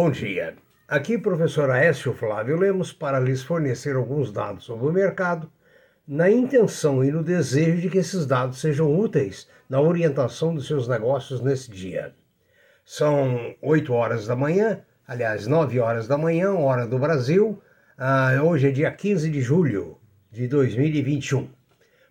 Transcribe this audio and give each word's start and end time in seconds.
Bom 0.00 0.12
dia. 0.12 0.54
Aqui, 0.86 1.18
professor 1.18 1.68
Aécio 1.72 2.14
Flávio 2.14 2.56
Lemos, 2.56 2.92
para 2.92 3.18
lhes 3.18 3.42
fornecer 3.42 3.96
alguns 3.96 4.30
dados 4.30 4.62
sobre 4.62 4.86
o 4.86 4.92
mercado, 4.92 5.50
na 6.06 6.30
intenção 6.30 7.02
e 7.02 7.10
no 7.10 7.20
desejo 7.20 7.80
de 7.80 7.90
que 7.90 7.98
esses 7.98 8.24
dados 8.24 8.60
sejam 8.60 8.96
úteis 8.96 9.48
na 9.68 9.80
orientação 9.80 10.54
dos 10.54 10.68
seus 10.68 10.86
negócios 10.86 11.40
nesse 11.40 11.68
dia. 11.72 12.14
São 12.84 13.56
8 13.60 13.92
horas 13.92 14.28
da 14.28 14.36
manhã, 14.36 14.82
aliás, 15.04 15.48
9 15.48 15.80
horas 15.80 16.06
da 16.06 16.16
manhã, 16.16 16.52
hora 16.52 16.86
do 16.86 16.96
Brasil. 16.96 17.60
Ah, 17.98 18.40
hoje 18.40 18.68
é 18.68 18.70
dia 18.70 18.92
15 18.92 19.28
de 19.28 19.40
julho 19.40 19.98
de 20.30 20.46
2021. 20.46 21.50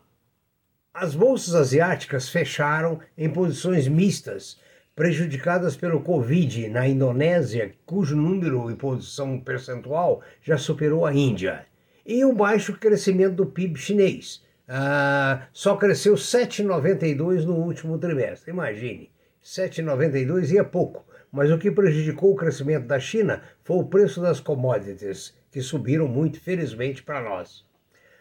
as 0.93 1.15
bolsas 1.15 1.55
asiáticas 1.55 2.29
fecharam 2.29 3.01
em 3.17 3.31
posições 3.31 3.89
mistas 3.89 4.59
prejudicadas 4.97 5.77
pelo 5.77 6.01
Covid 6.01 6.69
na 6.71 6.89
Indonésia, 6.89 7.75
cujo 7.85 8.17
número 8.17 8.71
e 8.71 8.75
posição 8.75 9.39
percentual 9.39 10.23
já 10.43 10.57
superou 10.57 11.05
a 11.05 11.13
Índia, 11.13 11.67
e 12.05 12.25
o 12.25 12.33
baixo 12.33 12.79
crescimento 12.79 13.35
do 13.35 13.47
PIB 13.47 13.79
chinês. 13.79 14.43
Ah, 14.67 15.49
só 15.53 15.77
cresceu 15.77 16.15
7,92 16.15 17.45
no 17.45 17.57
último 17.57 17.99
trimestre. 17.99 18.51
Imagine, 18.51 19.11
7,92 19.45 20.51
e 20.51 20.59
é 20.59 20.65
pouco. 20.65 21.05
Mas 21.31 21.51
o 21.51 21.59
que 21.59 21.71
prejudicou 21.71 22.33
o 22.33 22.37
crescimento 22.37 22.87
da 22.87 22.99
China 22.99 23.43
foi 23.63 23.77
o 23.77 23.85
preço 23.85 24.23
das 24.23 24.41
commodities, 24.41 25.37
que 25.53 25.61
subiram 25.61 26.09
muito, 26.09 26.41
felizmente, 26.41 27.03
para 27.03 27.21
nós. 27.21 27.67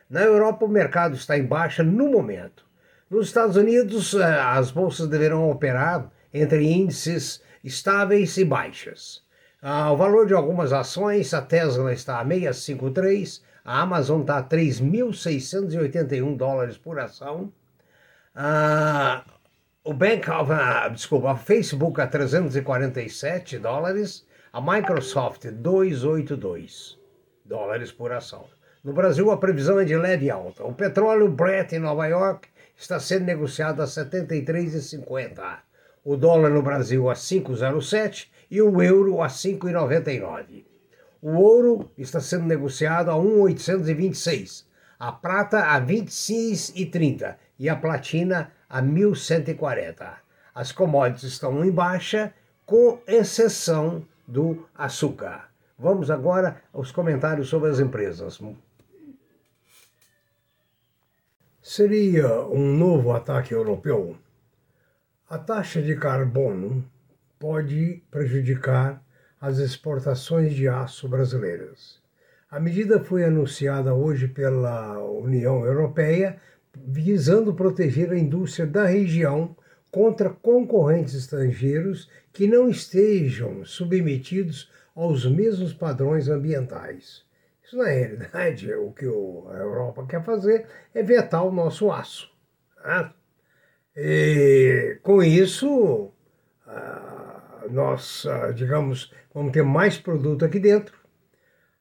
Na 0.09 0.21
Europa, 0.21 0.66
o 0.66 0.69
mercado 0.69 1.16
está 1.16 1.38
em 1.38 1.45
baixa 1.45 1.83
no 1.83 2.09
momento. 2.09 2.66
Nos 3.09 3.27
Estados 3.27 3.55
Unidos, 3.55 4.14
ah, 4.16 4.58
as 4.58 4.71
bolsas 4.71 5.08
deverão 5.08 5.49
operar 5.49 6.11
entre 6.36 6.69
índices 6.69 7.41
estáveis 7.64 8.36
e 8.38 8.44
baixas. 8.44 9.23
Ah, 9.61 9.91
o 9.91 9.97
valor 9.97 10.28
de 10.28 10.33
algumas 10.33 10.73
ações, 10.73 11.33
a 11.33 11.42
Tesla 11.42 11.94
está 11.94 12.19
a 12.19 12.23
653, 12.25 13.42
a 13.64 13.81
Amazon 13.81 14.22
está 14.22 14.38
a 14.38 14.44
3.681 14.44 16.36
dólares 16.36 16.77
por 16.77 17.00
ação, 17.00 17.52
ah, 18.36 19.23
o 19.81 19.94
Bank 19.94 20.30
of, 20.30 20.52
ah, 20.52 20.89
desculpa, 20.89 21.31
a 21.31 21.38
Facebook 21.38 22.02
a 22.02 22.08
347 22.08 23.58
dólares, 23.58 24.27
a 24.52 24.59
Microsoft 24.59 25.45
282 25.45 26.99
dólares 27.45 27.94
por 27.94 28.11
ação. 28.11 28.45
No 28.83 28.92
Brasil, 28.94 29.31
a 29.31 29.38
previsão 29.38 29.80
é 29.80 29.86
de 29.86 29.95
leve 29.95 30.30
alta. 30.30 30.64
O 30.64 30.73
petróleo 30.73 31.30
Brent 31.30 31.72
em 31.72 31.80
Nova 31.80 32.05
York 32.08 32.49
está 32.77 32.99
sendo 32.99 33.25
negociado 33.25 33.81
a 33.81 33.86
73,50 33.86 35.64
o 36.06 36.16
dólar 36.16 36.52
no 36.52 36.61
Brasil 36.61 37.09
a 37.09 37.16
5,07 37.16 38.28
e 38.50 38.61
o 38.61 38.80
euro 38.81 39.23
a 39.23 39.28
5,99. 39.28 40.64
O 41.20 41.31
ouro 41.31 41.92
está 41.98 42.21
sendo 42.21 42.45
negociado 42.45 43.10
a 43.10 43.16
1,826, 43.16 44.67
a 44.99 45.11
prata 45.11 45.65
a 45.65 45.82
26,30 45.82 47.36
e 47.58 47.67
a 47.67 47.76
platina 47.76 48.52
a 48.70 48.82
1.140. 48.83 50.14
As 50.54 50.71
commodities 50.71 51.23
estão 51.23 51.65
em 51.65 51.71
baixa, 51.71 52.32
com 52.65 52.99
exceção 53.08 54.05
do 54.27 54.67
açúcar. 54.76 55.49
Vamos 55.77 56.10
agora 56.11 56.61
aos 56.71 56.92
comentários 56.92 57.49
sobre 57.49 57.70
as 57.70 57.80
empresas. 57.80 58.39
Seria 61.61 62.42
um 62.45 62.76
novo 62.77 63.11
ataque 63.11 63.54
europeu? 63.54 64.15
A 65.35 65.37
taxa 65.37 65.81
de 65.81 65.97
carbono 65.97 66.89
pode 67.37 68.01
prejudicar 68.09 69.03
as 69.41 69.57
exportações 69.57 70.53
de 70.53 70.65
aço 70.69 71.09
brasileiras. 71.09 71.99
A 72.49 72.57
medida 72.57 73.03
foi 73.03 73.25
anunciada 73.25 73.93
hoje 73.93 74.29
pela 74.29 74.97
União 75.03 75.65
Europeia, 75.65 76.37
visando 76.73 77.53
proteger 77.53 78.13
a 78.13 78.17
indústria 78.17 78.65
da 78.65 78.85
região 78.85 79.53
contra 79.91 80.29
concorrentes 80.29 81.13
estrangeiros 81.13 82.09
que 82.31 82.47
não 82.47 82.69
estejam 82.69 83.65
submetidos 83.65 84.71
aos 84.95 85.25
mesmos 85.25 85.73
padrões 85.73 86.29
ambientais. 86.29 87.25
Isso, 87.61 87.75
na 87.75 87.89
realidade, 87.89 88.71
é 88.71 88.77
o 88.77 88.89
que 88.93 89.03
a 89.03 89.57
Europa 89.57 90.05
quer 90.07 90.23
fazer 90.23 90.65
é 90.93 91.03
vetar 91.03 91.45
o 91.45 91.52
nosso 91.52 91.91
aço. 91.91 92.31
Né? 92.85 93.11
E 93.95 95.00
com 95.02 95.23
isso, 95.23 96.11
nós, 97.70 98.26
digamos, 98.56 99.11
vamos 99.33 99.52
ter 99.52 99.64
mais 99.64 99.98
produto 99.98 100.44
aqui 100.44 100.60
dentro. 100.60 100.98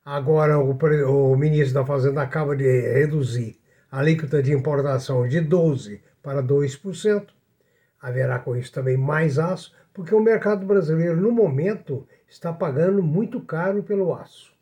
Agora, 0.04 0.58
o, 0.58 0.72
o 0.72 1.36
ministro 1.36 1.74
da 1.74 1.86
Fazenda 1.86 2.22
acaba 2.22 2.54
de 2.54 2.64
reduzir 2.64 3.58
a 3.90 4.00
alíquota 4.00 4.42
de 4.42 4.52
importação 4.52 5.26
de 5.26 5.40
12% 5.40 6.00
para 6.22 6.42
2%. 6.42 7.26
Haverá 8.00 8.38
com 8.38 8.56
isso 8.56 8.72
também 8.72 8.96
mais 8.96 9.38
aço, 9.38 9.72
porque 9.92 10.14
o 10.14 10.20
mercado 10.20 10.66
brasileiro, 10.66 11.20
no 11.20 11.32
momento, 11.32 12.06
está 12.28 12.52
pagando 12.52 13.02
muito 13.02 13.40
caro 13.40 13.82
pelo 13.82 14.14
aço. 14.14 14.52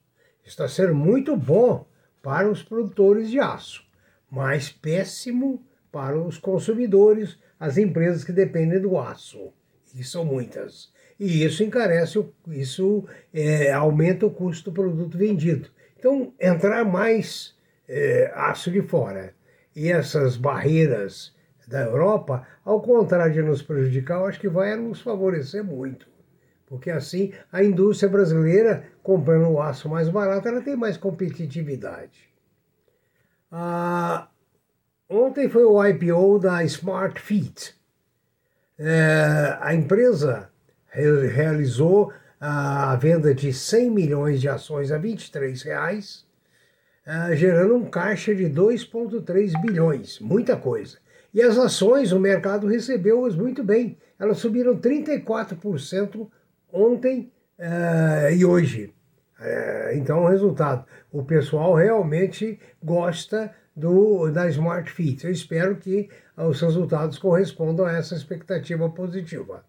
Está 0.44 0.68
sendo 0.68 0.94
muito 0.94 1.36
bom 1.36 1.86
para 2.22 2.48
os 2.48 2.62
produtores 2.62 3.30
de 3.30 3.40
aço, 3.40 3.82
mas 4.30 4.70
péssimo 4.70 5.64
para 5.90 6.16
os 6.16 6.38
consumidores, 6.38 7.38
as 7.62 7.78
empresas 7.78 8.24
que 8.24 8.32
dependem 8.32 8.80
do 8.80 8.98
aço, 8.98 9.52
e 9.94 10.02
são 10.02 10.24
muitas. 10.24 10.92
E 11.16 11.44
isso 11.44 11.62
encarece, 11.62 12.18
isso 12.48 13.04
é, 13.32 13.70
aumenta 13.70 14.26
o 14.26 14.32
custo 14.32 14.68
do 14.68 14.74
produto 14.74 15.16
vendido. 15.16 15.68
Então, 15.96 16.34
entrar 16.40 16.84
mais 16.84 17.54
é, 17.88 18.32
aço 18.34 18.68
de 18.68 18.82
fora 18.82 19.32
e 19.76 19.88
essas 19.92 20.36
barreiras 20.36 21.32
da 21.68 21.82
Europa, 21.82 22.44
ao 22.64 22.82
contrário 22.82 23.32
de 23.32 23.42
nos 23.42 23.62
prejudicar, 23.62 24.18
eu 24.18 24.26
acho 24.26 24.40
que 24.40 24.48
vai 24.48 24.74
nos 24.74 25.00
favorecer 25.00 25.62
muito. 25.62 26.08
Porque 26.66 26.90
assim 26.90 27.32
a 27.52 27.62
indústria 27.62 28.10
brasileira, 28.10 28.86
comprando 29.04 29.48
o 29.48 29.62
aço 29.62 29.88
mais 29.88 30.08
barato, 30.08 30.48
ela 30.48 30.62
tem 30.62 30.74
mais 30.74 30.96
competitividade. 30.96 32.28
Ah, 33.52 34.26
Ontem 35.12 35.46
foi 35.46 35.62
o 35.62 35.84
IPO 35.86 36.38
da 36.38 36.64
Smart. 36.64 37.22
É, 38.78 39.58
a 39.60 39.74
empresa 39.74 40.48
realizou 40.90 42.10
a 42.40 42.96
venda 42.96 43.34
de 43.34 43.52
100 43.52 43.90
milhões 43.90 44.40
de 44.40 44.48
ações 44.48 44.90
a 44.90 44.96
23 44.96 45.60
reais, 45.64 46.24
é, 47.04 47.36
gerando 47.36 47.76
um 47.76 47.84
caixa 47.84 48.34
de 48.34 48.44
2,3 48.44 49.60
bilhões, 49.60 50.18
muita 50.18 50.56
coisa. 50.56 50.96
E 51.34 51.42
as 51.42 51.58
ações, 51.58 52.10
o 52.10 52.18
mercado 52.18 52.66
recebeu-as 52.66 53.36
muito 53.36 53.62
bem. 53.62 53.98
Elas 54.18 54.38
subiram 54.38 54.78
34% 54.78 56.26
ontem 56.72 57.30
é, 57.58 58.34
e 58.34 58.46
hoje. 58.46 58.94
É, 59.38 59.92
então, 59.94 60.22
o 60.22 60.28
resultado: 60.28 60.86
o 61.12 61.22
pessoal 61.22 61.74
realmente 61.74 62.58
gosta 62.82 63.54
do, 63.74 64.30
da 64.30 64.48
Smart 64.48 64.90
Fit. 64.90 65.24
Eu 65.24 65.32
espero 65.32 65.76
que 65.76 66.08
os 66.36 66.60
resultados 66.60 67.18
correspondam 67.18 67.86
a 67.86 67.92
essa 67.92 68.14
expectativa 68.14 68.88
positiva. 68.90 69.64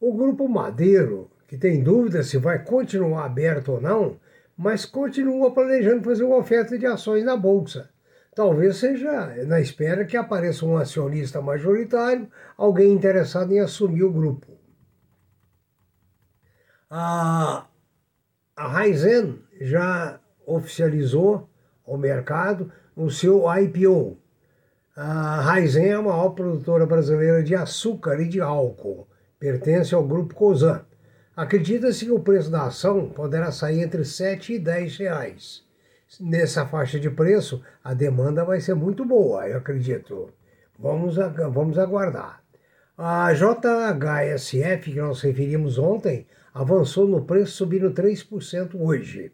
O 0.00 0.14
Grupo 0.14 0.48
Madeiro, 0.48 1.30
que 1.46 1.56
tem 1.56 1.82
dúvida 1.82 2.22
se 2.22 2.38
vai 2.38 2.62
continuar 2.62 3.24
aberto 3.24 3.72
ou 3.72 3.80
não, 3.80 4.20
mas 4.56 4.84
continua 4.84 5.52
planejando 5.52 6.04
fazer 6.04 6.24
uma 6.24 6.36
oferta 6.36 6.78
de 6.78 6.86
ações 6.86 7.24
na 7.24 7.36
Bolsa. 7.36 7.88
Talvez 8.34 8.76
seja 8.76 9.44
na 9.46 9.60
espera 9.60 10.04
que 10.04 10.16
apareça 10.16 10.64
um 10.64 10.76
acionista 10.76 11.40
majoritário, 11.40 12.30
alguém 12.56 12.92
interessado 12.92 13.52
em 13.52 13.58
assumir 13.58 14.04
o 14.04 14.12
grupo. 14.12 14.56
A, 16.90 17.66
a 18.56 18.68
Raizen 18.68 19.42
já 19.60 20.20
oficializou 20.46 21.48
ao 21.86 21.98
mercado 21.98 22.72
o 22.98 23.08
seu 23.12 23.44
IPO. 23.56 24.18
A 24.96 25.40
Raizen 25.40 25.86
é 25.86 25.92
a 25.92 26.02
maior 26.02 26.30
produtora 26.30 26.84
brasileira 26.84 27.44
de 27.44 27.54
açúcar 27.54 28.20
e 28.20 28.26
de 28.26 28.40
álcool, 28.40 29.06
pertence 29.38 29.94
ao 29.94 30.02
grupo 30.02 30.34
Cosan. 30.34 30.84
Acredita-se 31.36 32.06
que 32.06 32.10
o 32.10 32.18
preço 32.18 32.50
da 32.50 32.64
ação 32.64 33.08
poderá 33.10 33.52
sair 33.52 33.82
entre 33.82 34.04
7 34.04 34.54
e 34.54 34.58
10 34.58 34.96
reais. 34.96 35.62
Nessa 36.18 36.66
faixa 36.66 36.98
de 36.98 37.08
preço, 37.08 37.62
a 37.84 37.94
demanda 37.94 38.44
vai 38.44 38.60
ser 38.60 38.74
muito 38.74 39.04
boa, 39.04 39.48
eu 39.48 39.58
acredito. 39.58 40.30
Vamos, 40.76 41.14
vamos 41.52 41.78
aguardar. 41.78 42.42
A 42.96 43.32
JHSF, 43.32 44.90
que 44.90 44.98
nós 44.98 45.20
referimos 45.20 45.78
ontem, 45.78 46.26
avançou 46.52 47.06
no 47.06 47.24
preço, 47.24 47.52
subindo 47.52 47.92
3% 47.92 48.74
hoje. 48.74 49.30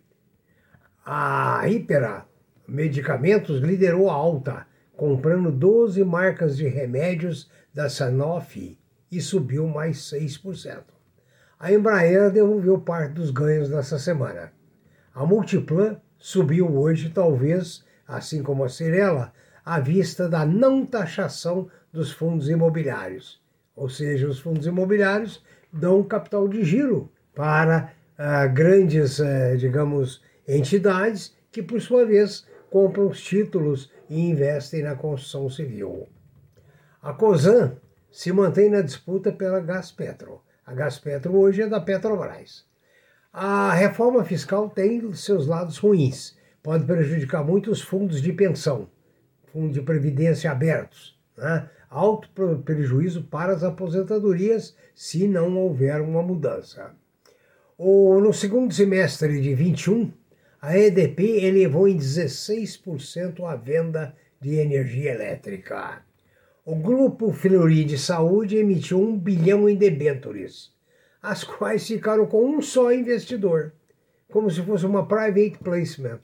A 1.06 1.62
Hypera 1.66 2.26
Medicamentos 2.66 3.60
liderou 3.60 4.10
a 4.10 4.14
alta, 4.14 4.66
comprando 4.96 5.50
12 5.50 6.02
marcas 6.04 6.56
de 6.56 6.66
remédios 6.66 7.50
da 7.72 7.88
Sanofi 7.88 8.78
e 9.10 9.20
subiu 9.20 9.66
mais 9.66 9.98
6%. 10.12 10.82
A 11.58 11.72
Embraer 11.72 12.30
devolveu 12.30 12.80
parte 12.80 13.14
dos 13.14 13.30
ganhos 13.30 13.68
nessa 13.68 13.98
semana. 13.98 14.52
A 15.14 15.24
Multiplan 15.24 16.00
subiu 16.18 16.76
hoje, 16.76 17.10
talvez, 17.10 17.84
assim 18.06 18.42
como 18.42 18.64
a 18.64 18.68
Cirela, 18.68 19.32
à 19.64 19.80
vista 19.80 20.28
da 20.28 20.44
não 20.44 20.84
taxação 20.84 21.68
dos 21.92 22.10
fundos 22.10 22.48
imobiliários 22.48 23.44
ou 23.76 23.88
seja, 23.88 24.28
os 24.28 24.38
fundos 24.38 24.66
imobiliários 24.66 25.42
dão 25.72 26.02
capital 26.02 26.46
de 26.48 26.64
giro 26.64 27.10
para 27.34 27.92
ah, 28.16 28.46
grandes, 28.46 29.18
eh, 29.18 29.56
digamos, 29.56 30.22
entidades 30.46 31.34
que, 31.50 31.62
por 31.62 31.80
sua 31.80 32.04
vez, 32.04 32.46
compram 32.74 33.06
os 33.06 33.22
títulos 33.22 33.88
e 34.10 34.18
investem 34.18 34.82
na 34.82 34.96
construção 34.96 35.48
civil. 35.48 36.08
A 37.00 37.12
COSAN 37.12 37.76
se 38.10 38.32
mantém 38.32 38.68
na 38.68 38.80
disputa 38.80 39.30
pela 39.30 39.60
Gaspetro. 39.60 40.42
A 40.66 40.74
Gaspetro 40.74 41.36
hoje 41.36 41.62
é 41.62 41.68
da 41.68 41.80
Petrobras. 41.80 42.66
A 43.32 43.72
reforma 43.72 44.24
fiscal 44.24 44.68
tem 44.68 45.12
seus 45.12 45.46
lados 45.46 45.78
ruins. 45.78 46.36
Pode 46.64 46.84
prejudicar 46.84 47.44
muito 47.44 47.70
os 47.70 47.80
fundos 47.80 48.20
de 48.20 48.32
pensão, 48.32 48.88
fundos 49.52 49.74
de 49.74 49.80
previdência 49.80 50.50
abertos. 50.50 51.16
Né? 51.38 51.70
alto 51.88 52.28
prejuízo 52.64 53.22
para 53.22 53.52
as 53.52 53.62
aposentadorias 53.62 54.74
se 54.96 55.28
não 55.28 55.56
houver 55.56 56.00
uma 56.00 56.24
mudança. 56.24 56.90
No 57.78 58.32
segundo 58.32 58.74
semestre 58.74 59.40
de 59.40 59.54
21, 59.54 60.12
a 60.66 60.78
EDP 60.78 61.44
elevou 61.44 61.86
em 61.86 61.98
16% 61.98 63.44
a 63.44 63.54
venda 63.54 64.16
de 64.40 64.54
energia 64.54 65.12
elétrica. 65.12 66.02
O 66.64 66.74
grupo 66.74 67.34
Fleury 67.34 67.84
de 67.84 67.98
Saúde 67.98 68.56
emitiu 68.56 68.98
um 68.98 69.14
bilhão 69.14 69.68
em 69.68 69.76
debêntures, 69.76 70.72
as 71.20 71.44
quais 71.44 71.86
ficaram 71.86 72.24
com 72.24 72.42
um 72.46 72.62
só 72.62 72.90
investidor, 72.94 73.74
como 74.32 74.50
se 74.50 74.62
fosse 74.62 74.86
uma 74.86 75.06
private 75.06 75.58
placement. 75.62 76.20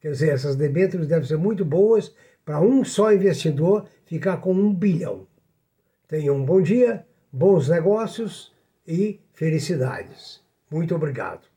Quer 0.00 0.12
dizer, 0.12 0.28
essas 0.28 0.54
debêntures 0.54 1.08
devem 1.08 1.26
ser 1.26 1.36
muito 1.36 1.64
boas 1.64 2.14
para 2.44 2.60
um 2.60 2.84
só 2.84 3.12
investidor 3.12 3.88
ficar 4.04 4.36
com 4.36 4.54
um 4.54 4.72
bilhão. 4.72 5.26
Tenha 6.06 6.32
um 6.32 6.44
bom 6.44 6.62
dia, 6.62 7.04
bons 7.32 7.68
negócios 7.68 8.54
e 8.86 9.18
felicidades. 9.32 10.40
Muito 10.70 10.94
obrigado. 10.94 11.51